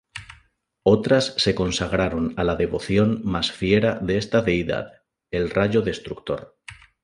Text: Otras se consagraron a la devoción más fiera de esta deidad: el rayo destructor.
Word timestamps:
Otras 0.81 1.35
se 1.37 1.53
consagraron 1.53 2.33
a 2.35 2.43
la 2.43 2.55
devoción 2.55 3.21
más 3.23 3.51
fiera 3.51 3.99
de 3.99 4.17
esta 4.17 4.41
deidad: 4.41 4.89
el 5.31 5.51
rayo 5.51 5.83
destructor. 5.83 6.57